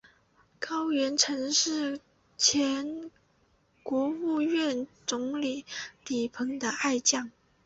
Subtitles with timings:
[0.59, 1.99] 高严曾是
[2.35, 3.11] 前
[3.83, 5.63] 国务院总理
[6.07, 7.29] 李鹏的爱将。